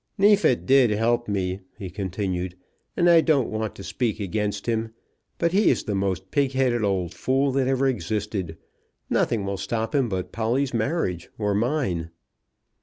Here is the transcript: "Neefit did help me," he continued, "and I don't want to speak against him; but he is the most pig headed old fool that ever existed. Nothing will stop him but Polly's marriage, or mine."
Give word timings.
"Neefit 0.17 0.65
did 0.65 0.89
help 0.89 1.27
me," 1.27 1.59
he 1.77 1.91
continued, 1.91 2.55
"and 2.97 3.07
I 3.07 3.21
don't 3.21 3.51
want 3.51 3.75
to 3.75 3.83
speak 3.83 4.19
against 4.19 4.65
him; 4.65 4.95
but 5.37 5.51
he 5.51 5.69
is 5.69 5.83
the 5.83 5.93
most 5.93 6.31
pig 6.31 6.53
headed 6.53 6.83
old 6.83 7.13
fool 7.13 7.51
that 7.51 7.67
ever 7.67 7.87
existed. 7.87 8.57
Nothing 9.11 9.45
will 9.45 9.57
stop 9.57 9.93
him 9.93 10.09
but 10.09 10.31
Polly's 10.31 10.73
marriage, 10.73 11.29
or 11.37 11.53
mine." 11.53 12.09